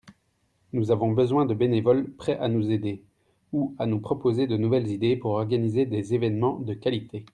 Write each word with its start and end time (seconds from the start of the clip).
nous 0.73 0.89
avons 0.89 1.11
besoin 1.11 1.45
de 1.45 1.53
bénévoles 1.53 2.09
prêts 2.15 2.39
à 2.39 2.47
nous 2.47 2.71
aider 2.71 3.03
ou 3.53 3.75
à 3.77 3.85
nous 3.85 3.99
proposer 3.99 4.47
de 4.47 4.57
nouvelles 4.57 4.87
idées 4.87 5.15
pour 5.15 5.33
organiser 5.33 5.85
des 5.85 6.15
évènements 6.15 6.57
de 6.57 6.73
qualité. 6.73 7.23